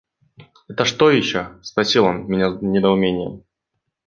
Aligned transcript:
«Это 0.67 0.83
что 0.85 1.11
еще?»– 1.11 1.59
спросил 1.61 2.05
он 2.05 2.25
меня 2.25 2.49
с 2.57 2.59
недоумением. 2.59 3.43